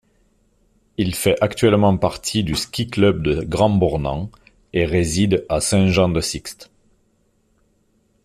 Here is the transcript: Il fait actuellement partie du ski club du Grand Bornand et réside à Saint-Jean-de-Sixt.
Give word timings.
Il 0.97 1.13
fait 1.13 1.37
actuellement 1.43 1.95
partie 1.95 2.43
du 2.43 2.55
ski 2.55 2.87
club 2.87 3.21
du 3.21 3.45
Grand 3.45 3.69
Bornand 3.69 4.31
et 4.73 4.83
réside 4.87 5.45
à 5.47 5.61
Saint-Jean-de-Sixt. 5.61 6.71